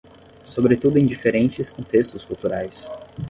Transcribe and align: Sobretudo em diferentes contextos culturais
Sobretudo 0.43 0.97
em 0.97 1.05
diferentes 1.05 1.69
contextos 1.69 2.25
culturais 2.25 2.87